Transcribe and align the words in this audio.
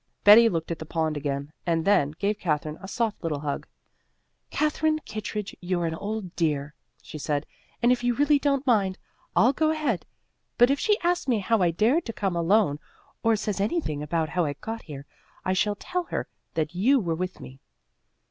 Betty 0.23 0.49
looked 0.49 0.71
at 0.71 0.79
the 0.79 0.85
pond 0.87 1.15
again 1.15 1.53
and 1.63 1.85
then 1.85 2.09
gave 2.17 2.39
Katherine 2.39 2.79
a 2.81 2.87
soft 2.87 3.21
little 3.21 3.41
hug. 3.41 3.67
"Katherine 4.49 4.97
Kittredge, 5.05 5.55
you're 5.61 5.85
an 5.85 5.93
old 5.93 6.35
dear," 6.35 6.73
she 7.03 7.19
said, 7.19 7.45
"and 7.83 7.91
if 7.91 8.03
you 8.03 8.15
really 8.15 8.39
don't 8.39 8.65
mind, 8.65 8.97
I'll 9.35 9.53
go 9.53 9.69
ahead; 9.69 10.07
but 10.57 10.71
if 10.71 10.79
she 10.79 10.97
asks 11.01 11.27
me 11.27 11.37
how 11.37 11.61
I 11.61 11.69
dared 11.69 12.05
to 12.07 12.13
come 12.13 12.35
alone 12.35 12.79
or 13.21 13.35
says 13.35 13.61
anything 13.61 14.01
about 14.01 14.29
how 14.29 14.43
I 14.43 14.53
got 14.53 14.81
here, 14.81 15.05
I 15.45 15.53
shall 15.53 15.75
tell 15.75 16.05
her 16.05 16.27
that 16.55 16.73
you 16.73 16.99
were 16.99 17.13
with 17.13 17.39
me." 17.39 17.59